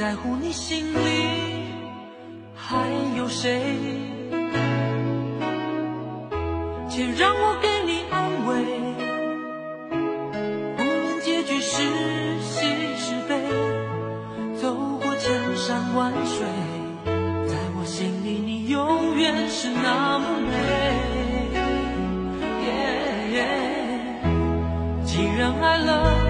[0.00, 0.96] 在乎你心里
[2.54, 2.88] 还
[3.18, 3.60] 有谁？
[6.88, 8.64] 且让我给你安慰，
[9.92, 11.82] 无论结局是
[12.40, 12.64] 喜
[12.96, 13.42] 是悲。
[14.58, 16.46] 走过千山万水，
[17.46, 20.54] 在我心里你永远是那么美。
[22.64, 22.68] 耶
[23.34, 23.38] 耶，
[25.04, 26.29] 既然爱了。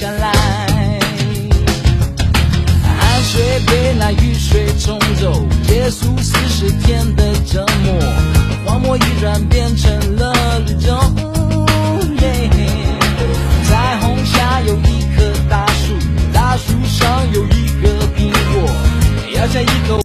[0.00, 0.32] 下来，
[2.82, 8.00] 汗水被那雨水冲走，结束四十天的折磨，
[8.64, 10.98] 荒漠已然变成了绿洲。
[13.68, 15.92] 彩虹下有一棵大树，
[16.32, 18.70] 大树上有一个苹果，
[19.34, 19.98] 咬下一口。